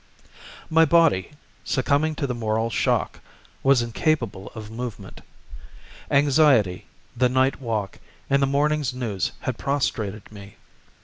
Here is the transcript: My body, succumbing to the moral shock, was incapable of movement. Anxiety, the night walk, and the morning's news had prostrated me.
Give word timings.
My 0.71 0.83
body, 0.83 1.29
succumbing 1.63 2.15
to 2.15 2.25
the 2.25 2.33
moral 2.33 2.71
shock, 2.71 3.19
was 3.61 3.83
incapable 3.83 4.51
of 4.55 4.71
movement. 4.71 5.21
Anxiety, 6.09 6.87
the 7.15 7.29
night 7.29 7.61
walk, 7.61 7.99
and 8.27 8.41
the 8.41 8.47
morning's 8.47 8.95
news 8.95 9.31
had 9.41 9.59
prostrated 9.59 10.31
me. 10.31 10.55